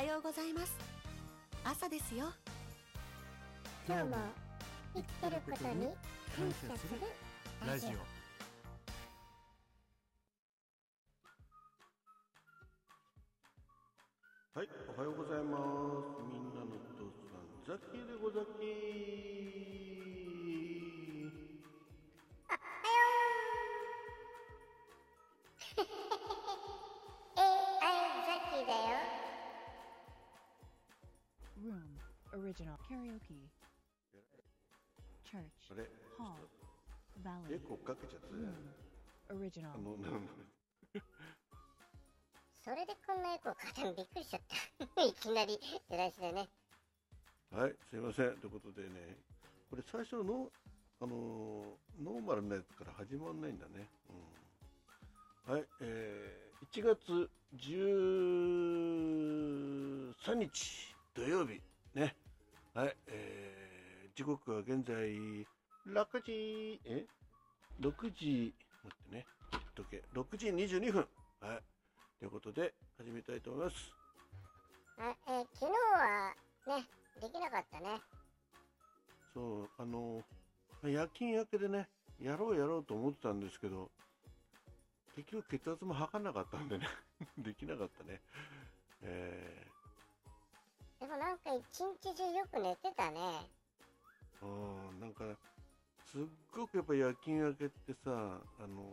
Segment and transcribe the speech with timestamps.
[0.00, 0.72] はようございます。
[1.62, 2.32] 朝ですよ。
[3.86, 4.16] 今日も
[4.94, 5.88] 生きてることに
[6.34, 7.00] 感謝する
[7.66, 7.90] ラジオ。
[14.58, 16.24] はい、おはようございます。
[16.32, 19.89] みんなのお父さん、ザッキーでござき
[32.32, 32.76] Original.
[32.88, 33.50] Karaoke.
[35.24, 35.50] Church.
[35.70, 36.48] あれ、Hall.
[37.50, 37.84] エ Valley.
[37.84, 38.52] かけちゃったね。
[39.28, 39.72] Original.
[42.62, 45.58] それでこんなエコーかけたのびっくりしちゃった いきなり
[45.88, 46.50] 出だしでね
[47.50, 48.36] はい、すいません。
[48.38, 49.16] ということでね、
[49.70, 50.52] これ最初の、
[51.00, 53.88] あのーノーマルなやつから始まんないんだね。
[55.48, 61.60] うん、はい、えー、1月13日土曜日、
[61.94, 62.14] ね。
[62.74, 64.94] はい、えー、時刻は現在、
[65.86, 67.04] 6時、え
[67.80, 69.26] ?6 時、待ってね、
[69.74, 71.08] 時計、6時22分。
[71.40, 71.62] はい。
[72.18, 73.76] ということで、始めたいと思います。
[74.98, 76.84] あ、えー、昨日はね
[77.20, 78.00] できなかったね
[79.32, 80.22] そう、あの、
[80.84, 81.88] 夜勤明けでね、
[82.20, 83.90] やろうやろうと思ってたんですけど、
[85.16, 86.86] 結局血圧も測らなかったんでね、
[87.38, 88.20] できなかったね。
[89.02, 89.66] え
[91.00, 95.24] でもなんか一日中よく寝てたねー、うん、なんか、
[96.04, 96.20] すっ
[96.54, 98.84] ごくやっぱ夜勤明けってさ、あの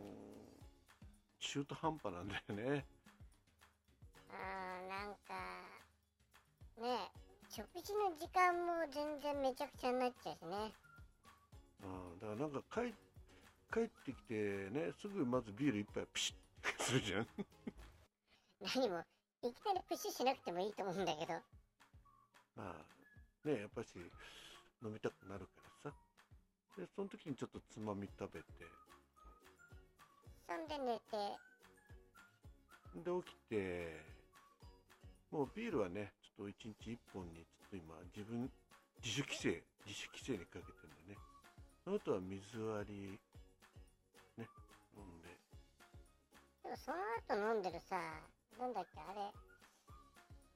[1.38, 2.86] 中途半端なんだよね。
[4.30, 5.68] あーなんか
[6.80, 7.10] ね
[7.48, 10.72] 食事の時間も全然めちゃくちゃになっちゃうしね
[11.82, 11.86] う
[12.16, 12.92] ん、だからなんか帰
[13.72, 14.34] 帰ってきて
[14.70, 17.26] ね、すぐまずビール一杯ピシッするじゃん。
[18.60, 19.04] 何も
[19.42, 21.34] いきなりプッシュしなくてもいいと思うんだけど
[22.58, 23.94] まあねやっぱし
[24.82, 25.96] 飲みたくなるからさ。
[26.76, 28.46] でその時にちょっとつまみ食べて。
[30.46, 31.38] そんで寝て。
[32.94, 34.04] で起きて
[35.30, 38.50] もうビールはねちょっと1日1本にちょっと今自分
[39.04, 41.18] 自主規制自主規制にかけてるんでね。
[41.84, 43.20] その後は水割り
[44.36, 44.48] ね
[44.96, 45.28] 飲んで。
[46.64, 46.98] でもその
[47.28, 47.96] 後飲んでるさ
[48.58, 49.32] なんだっけあれ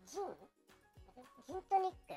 [0.04, 0.24] ジン？
[0.24, 0.61] あれ
[1.52, 2.16] ジントニック？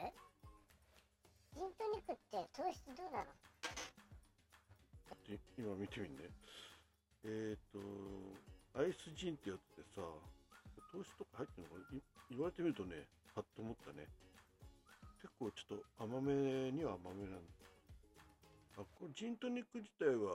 [1.59, 3.27] ジントニックって糖質どうなの？
[5.27, 6.23] で今見てみんね
[7.27, 9.99] えっ、とアイスジンってやつでさ
[10.87, 11.99] 糖質とか入ってるのかな？
[12.31, 12.95] 言われてみるとね
[13.35, 14.07] はっと思ったね。
[15.19, 17.51] 結構ちょっと甘めには甘めなんだ。
[18.79, 20.31] あこれジントニック自体は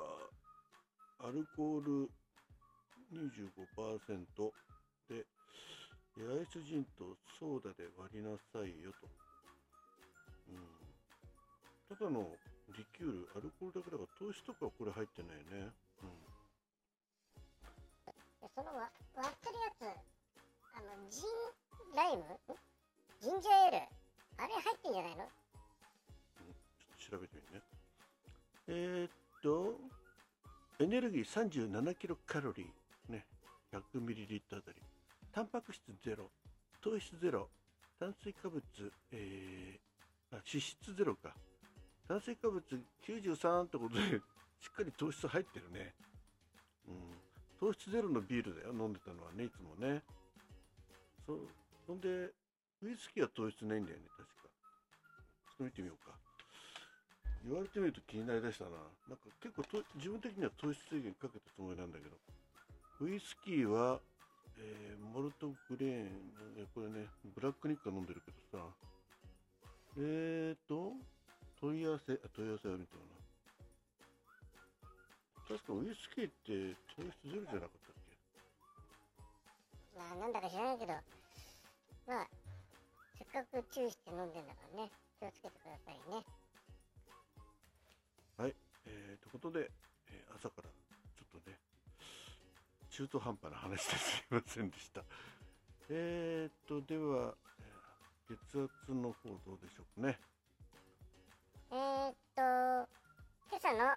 [1.25, 2.11] アルコール
[3.17, 4.53] 25%
[5.09, 5.25] で
[6.19, 9.09] えアイスジンとソーダで割りなさいよと、
[10.49, 12.37] うん、ただの
[12.77, 15.71] リキュールアルコールだけだから糖質とかはこれ入ってないね、
[16.03, 16.11] うん。
[18.43, 19.99] でそのわ割ってるやつ
[20.75, 22.23] あのジンライム？
[22.23, 22.27] ん
[23.21, 23.87] ジンジャーエール？
[24.39, 25.25] あれ入ってんじゃないの？
[25.25, 27.63] ちょっと調べてみるね。
[28.69, 29.11] えー、っ
[29.43, 29.79] と、
[30.79, 33.27] エネルギー37キロカロリー、ね、
[33.73, 34.81] 100ミリリットルあたり。
[35.33, 36.29] タンパク質ゼロ、
[36.83, 37.49] 糖質ゼロ、
[38.01, 38.63] 炭水化物、
[39.13, 41.35] えー、あ脂質ゼロか。
[42.09, 42.61] 炭水化物
[43.07, 44.21] 93ってことで、
[44.59, 45.95] しっかり糖質入ってるね。
[46.89, 47.15] うん。
[47.61, 50.03] 糖質ゼロのビールだよ、飲んでたのはね、いつもね。
[51.27, 51.49] そう。
[51.87, 52.35] ほんで、
[52.83, 54.35] ウイスキーは糖質ないんだよね、確か。
[54.35, 54.49] ちょ
[55.55, 56.19] っと見てみようか。
[57.45, 58.71] 言われてみると気になりだしたな。
[59.09, 62.17] なんか結構と自分的には糖質制限かけたつもりなんだけど。
[63.01, 64.01] ウイスキーは、
[64.61, 66.05] えーモルトグレーン、
[66.55, 68.65] ねこれね、ブラックニッカ飲んでるけどさ。
[69.99, 70.93] えーと、
[71.61, 73.11] 問い合わせ、あ問い合わせは見てもな。
[75.49, 79.99] 確かウイスキーって糖質ゼロじゃなかったっけ？
[79.99, 80.93] まあなんだか知らないけど。
[82.07, 82.29] まあ
[83.19, 84.91] せっかく注意して飲んでんだからね。
[85.19, 86.25] 気をつけてくださいね。
[88.39, 88.55] はい、
[88.87, 89.71] えー、ということで、
[90.09, 90.71] えー朝から
[92.91, 95.03] 中途半端な話で すいませんでした。
[95.89, 97.81] えーと、では、えー
[98.31, 100.21] 血圧の方どうでしょうかね。
[101.73, 102.43] えー、っと
[103.51, 103.97] 今朝の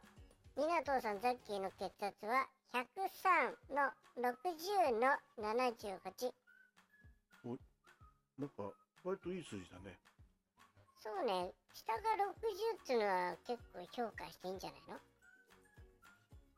[0.57, 6.33] みなとうさんザッキーの血圧は103の60の78
[8.39, 8.71] なんか、
[9.03, 9.99] 割といい数字だね。
[10.99, 14.95] そうね下が60っていうのは結構評価していいんじゃないの？
[14.95, 14.99] あ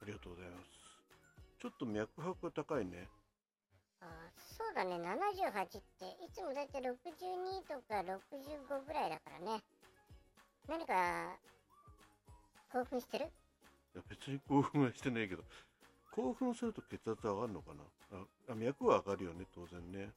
[0.06, 0.85] りがとうございます。
[1.66, 3.10] ちょっと脈拍が高いね。
[4.00, 4.08] あー
[4.56, 6.94] そうだね、78って、いつもだいたい62
[7.66, 9.64] とか65ぐらいだからね。
[10.70, 11.36] 何か、
[12.72, 13.26] 興奮してる？
[13.26, 15.44] いや別に興奮はしてないけど
[16.12, 17.74] 興奮すると血圧上がるのか
[18.12, 18.20] な？
[18.20, 20.12] ああ脈は上がるよね当然ね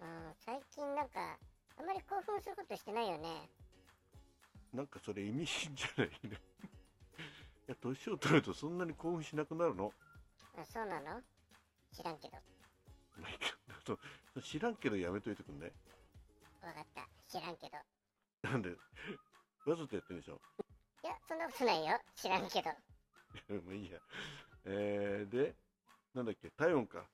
[0.00, 1.38] うん、最近なんか、
[1.78, 3.48] あまり興奮することしてないよね。
[4.74, 6.77] なんかそれ意味深じゃないねい
[7.68, 9.92] や年を取るとそんなに興奮しなくなるの？
[10.56, 11.20] あそうなの？
[11.92, 12.36] 知らんけど。
[14.42, 15.72] 知らんけどやめといてくんね
[16.62, 17.08] わかった。
[17.28, 18.50] 知らんけど。
[18.50, 18.70] なんで？
[19.66, 20.40] わざとやってるんでしょ？
[21.04, 21.98] いや、そんなことないよ。
[22.16, 22.70] 知らんけど。
[23.54, 23.98] もういいや
[24.64, 25.54] えー、で
[26.14, 26.50] なんだっけ？
[26.50, 27.04] 体温か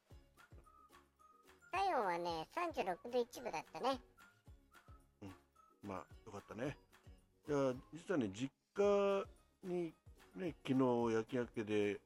[1.72, 4.00] 体温はね、36度1分だったね。
[5.82, 6.78] まあよかったね
[7.46, 9.26] いや実はね実家
[9.62, 9.92] に
[10.36, 12.00] ね昨日夜勤明けで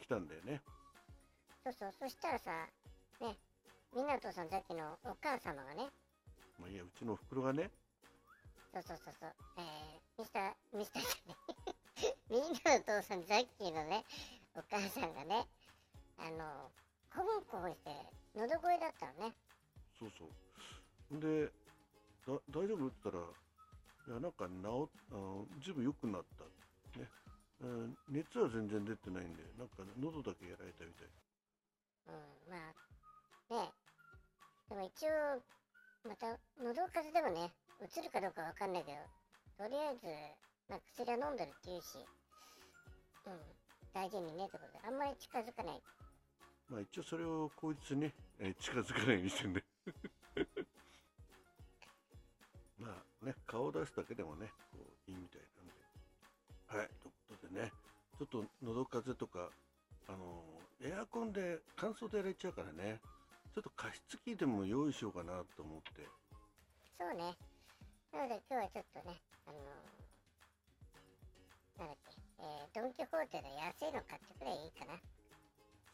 [0.00, 0.60] 来たんだよね。
[1.64, 1.92] そうそう。
[2.00, 2.50] そしたらさ、
[3.20, 3.36] ね、
[3.94, 5.90] みなとさんさっきのお母様がね、
[6.58, 7.70] まあいいやうちのおふくろがね。
[8.72, 14.04] そうそうそうそう、えー、ミスター、ミスターじゃねみんなの父 さん、ザッキーのね、
[14.54, 15.46] お母さんがね、
[16.18, 16.70] あの、
[17.14, 17.90] コンコンして、
[18.34, 19.34] 喉声だったのね。
[19.98, 21.20] そうそう。
[21.20, 21.46] で
[22.26, 22.86] だ大丈夫？
[22.86, 23.24] って言ったら
[24.08, 26.98] いやなんか治っずいぶん良くなった。
[26.98, 27.06] ね、
[27.62, 31.08] うん、熱は全然出てないんでなんか喉だけやられたみたい。
[32.08, 32.14] うん、
[32.50, 32.74] まあ、
[33.54, 33.72] ね、
[34.68, 35.40] でも一応、
[36.08, 38.98] また、喉風邪でもね、うつるかどうかわかんないけど、
[39.62, 40.08] とりあえず、
[40.68, 42.04] まあ、薬は飲んでるって言うし、
[43.26, 43.40] うん、
[43.94, 45.82] 大事にねってことで、あんまり近づかない。
[46.72, 48.10] まあ一応それを口実に、
[48.40, 49.62] えー近づかないようにしてんで
[52.80, 54.78] まあね顔を出すだけでもねこ
[58.22, 59.50] ちょっと喉風邪とか
[60.06, 62.98] あのーエアコンで乾燥でやられちゃうからね。
[63.54, 66.06] ちょっと加湿器でも用意しようかなと思って。
[66.98, 67.36] そうね。
[68.12, 74.98] なので今日はちょっとね、あのーなんだっけ、えー、ドン・キホーテで安いの買ってくればいいかな。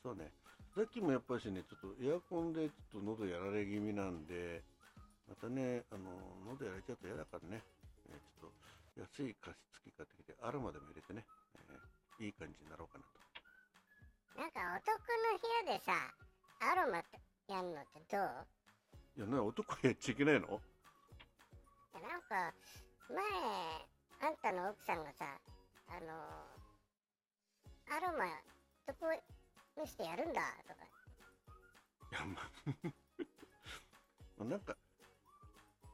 [0.02, 0.32] そうね。
[0.74, 4.62] さっきもやっぱりねちょっとエアコンでちょっと喉やられ気味なんで
[5.28, 6.08] またねあの
[6.48, 7.60] 喉やられちゃうと嫌だからね、
[8.08, 8.50] えーちょっ
[8.96, 11.37] と安い加湿器買ってきてアロマでも入れてね、えー
[12.20, 13.10] いい感じになろうかなと
[14.40, 14.98] なんか男
[15.32, 15.92] の部屋でさ、
[16.60, 17.02] アロマ
[17.48, 18.46] やんのってどう？
[19.16, 20.46] いやな男やっちゃいけないの？
[20.46, 20.50] い
[21.94, 22.54] やなんか、
[23.08, 23.18] 前、
[24.20, 25.26] あんたの奥さんがさ、
[25.88, 28.26] あのーアロマ、
[28.86, 29.06] どこ
[29.80, 30.84] にしてやるんだとか。
[32.12, 32.50] いやまあ
[32.84, 32.90] ま
[34.40, 34.76] あ なんか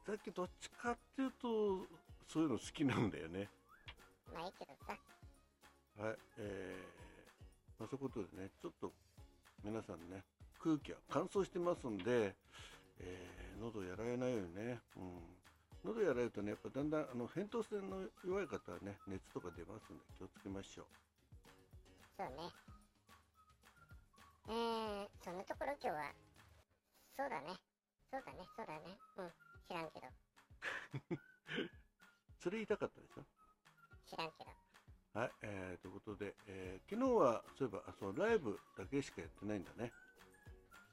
[0.05, 1.87] さっきどっちかっていうと
[2.27, 3.49] そういうの好きなんだよね
[4.33, 4.95] まあいいけどさ。
[5.97, 8.91] はい、えー、まあ、そういうことでね、ちょっと
[9.63, 10.23] 皆さんね、
[10.59, 12.35] 空気は乾燥してますんで、
[12.99, 15.37] えー喉やられないようにね、うん、
[15.85, 20.85] 喉やられるとね、やっぱだんだんあの扁桃腺の弱い方はね、熱とか出ますんで気をつけましょう。
[22.17, 22.51] そうね。
[24.49, 26.13] えー、そんなところ今日は、
[27.15, 27.55] そうだね。
[28.11, 28.99] そうだね、そうだね。
[29.17, 29.31] うん、
[29.69, 30.07] 知らんけど。
[32.43, 33.23] それ言いたかったでしょ？
[34.05, 34.64] 知らんけど。
[35.15, 39.93] はい、えー、ということで、えー昨日はそういえばあそうライブだけしかやってないんだね。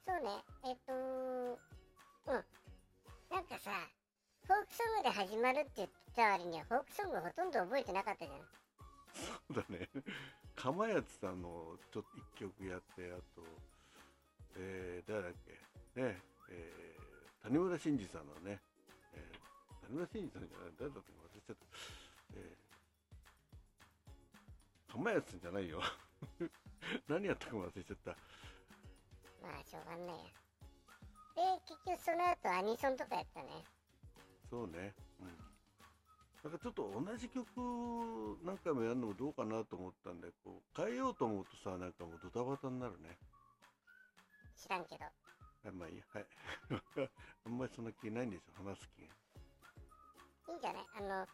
[0.06, 0.30] そうね、
[0.62, 2.44] えっとうん。
[3.34, 3.74] なんかさ、
[4.46, 8.38] フォークソングで始まるって言った割には、フォークソングほとんど覚えてなかったじゃん。
[9.10, 9.90] そうだね。
[10.54, 13.42] かまやつさんのちょっと一曲やって、あと、
[14.54, 18.62] えー、誰だっけ、ね、えー、谷村新司さんのね、
[19.14, 21.66] えー、谷村新司さんじゃない、誰だったか忘れちゃった。
[22.38, 25.80] えー、かまやつさんじゃないよ。
[27.08, 28.10] 何やったか忘れちゃった。
[29.42, 30.24] まあ、しょうがんないや。
[31.34, 33.64] で、結局その後アニソンとかやったね。
[34.50, 34.94] そうね。
[35.20, 35.38] うん。
[36.44, 43.16] なんかちょっと同じ曲何回もやるのもどうかなと思ったんで、こう変えようと思うとさ、なんかもうドタバタになるね。
[44.56, 45.04] 知らんけど。
[45.04, 45.10] は
[45.66, 46.04] い、まあいいや。
[46.12, 46.26] はい。
[47.46, 49.14] あんまりそんな気ないんですよ、話す気が。
[50.48, 50.86] いいんじゃない？
[50.96, 51.26] あの、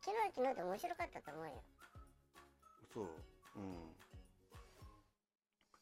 [0.00, 1.62] 昨日は昨日で面白かったと思うよ。
[2.94, 3.04] そう。
[3.56, 3.74] うん。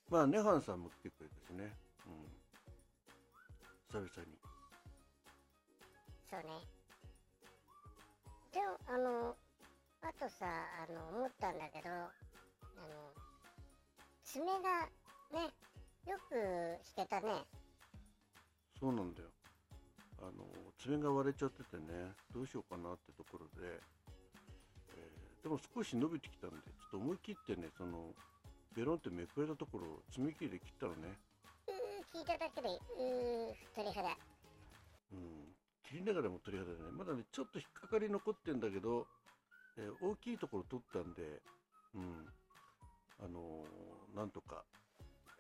[0.09, 1.71] まあ、ネハンさんも来てくれたしね。
[2.07, 2.25] うん。
[3.89, 4.39] 久々に。
[6.31, 6.49] そうね。
[8.53, 9.37] でも、あの、
[10.01, 12.11] あとさ、あの、思ったんだけど、あの、
[14.25, 14.89] 爪が
[15.33, 15.53] ね、
[16.07, 16.35] よく
[16.97, 17.45] 弾けたね。
[18.81, 19.29] そうなんだよ。
[20.19, 20.47] あの、
[20.79, 24.02] 爪が割れちゃっててね、どうしようかなってところで、えー
[25.43, 28.15] でも少し伸びてきたんで、ちょっと思い切ってね、その、
[28.77, 31.19] ベロンってめくれたところを爪切りで切ったのね。
[31.69, 34.09] えー、聞いただけでうー鳥肌
[35.13, 39.07] うん、切りながらも鳥肌でね、まだね、ちょっと引っかかり残ってんだけど、
[39.77, 41.43] えー大きいところ取ったんで、
[41.95, 42.27] うん、
[43.19, 44.65] あのーなんとか、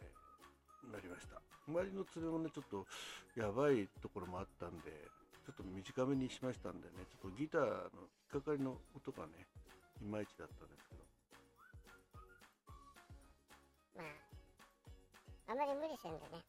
[0.01, 1.41] えーなりました。
[1.69, 2.87] 周りの爪もね、ちょっと
[3.41, 4.91] やばいところもあったんで、
[5.47, 7.67] ちょっと短めにしましたんでね、ちょっとギターの
[8.35, 9.47] 引っかかりの音がね、
[10.03, 11.05] いまいちだったんですけど、
[13.97, 16.43] まああまり無理せんでね。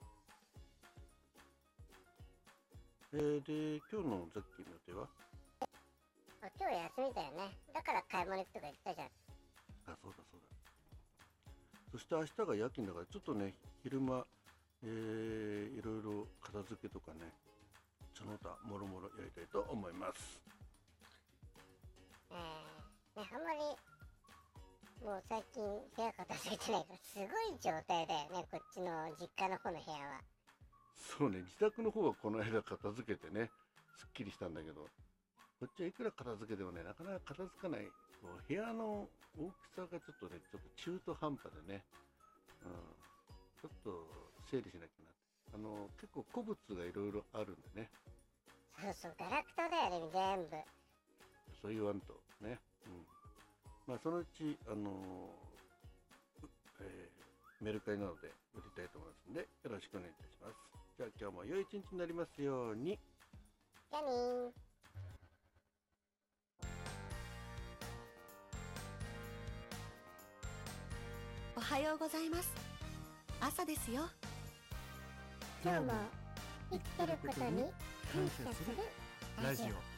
[3.14, 5.08] えーで、今日のザッキーの予定は？
[6.42, 7.56] あ今日休みだよね。
[7.74, 9.08] だから買い物行くとか言ったじゃん。
[9.08, 10.48] あ、そうだそうだ。
[11.92, 14.26] そして明日が夜勤だから、ちょっとね、昼間、
[14.84, 17.32] えー、いろいろ片付けとかね、
[18.18, 20.42] その他、もろもろやりたいと思います。
[22.32, 22.63] えー、
[23.16, 23.60] ねあんまり
[25.06, 30.22] もう最近部屋片付いてないからすごい状態だよねこっちの実家の方の部屋は
[31.04, 33.52] そうね、自宅の方はこの間片付けてね、
[33.98, 34.88] すっきりしたんだけど、
[35.60, 37.86] こっちはいくら片付けてもね、なかなか片付かない、
[38.22, 41.84] こう部屋の大きさがちょっとね、ちょっと中途半端でね、
[42.64, 42.72] うん、
[43.62, 44.08] ちょっと
[44.50, 45.56] 整理しなきゃな。
[45.56, 47.90] あの、結構古物がいろいろあるんでね、
[48.82, 50.58] そうそうガラクタだよね全部
[51.62, 52.58] そう言わんとね。
[53.88, 53.94] うん。
[53.94, 55.30] まあ、そのうち、あの
[56.82, 57.24] えー
[57.64, 60.56] メルカリなどで売りたいと思いますので、よろしくお願いいたします。
[60.98, 63.00] じゃあ今日も良い一日になりますように。
[63.90, 64.52] じゃあねー
[71.56, 72.52] おはようございます
[73.40, 74.02] 朝ですよ
[75.64, 75.94] 今日も
[76.72, 77.62] 生きてることに
[78.12, 78.78] 感謝する
[79.44, 79.93] ラジオ